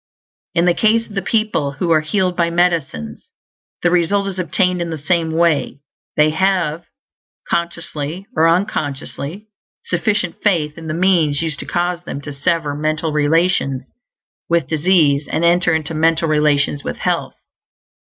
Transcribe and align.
In 0.55 0.65
the 0.65 0.73
case 0.73 1.05
of 1.05 1.13
the 1.13 1.21
people 1.21 1.73
who 1.73 1.91
are 1.91 2.01
healed 2.01 2.35
by 2.35 2.49
medicines, 2.49 3.29
the 3.83 3.91
result 3.91 4.27
is 4.29 4.39
obtained 4.39 4.81
in 4.81 4.89
the 4.89 4.97
same 4.97 5.31
way. 5.31 5.79
They 6.17 6.31
have, 6.31 6.85
consciously 7.47 8.25
or 8.35 8.49
unconsciously, 8.49 9.49
sufficient 9.85 10.41
faith 10.41 10.75
in 10.75 10.87
the 10.87 10.95
means 10.95 11.43
used 11.43 11.59
to 11.59 11.67
cause 11.67 12.01
them 12.01 12.19
to 12.21 12.33
sever 12.33 12.73
mental 12.73 13.11
relations 13.13 13.93
with 14.49 14.65
disease 14.65 15.27
and 15.29 15.45
enter 15.45 15.71
into 15.75 15.93
mental 15.93 16.27
relations 16.27 16.83
with 16.83 16.97
health. 16.97 17.35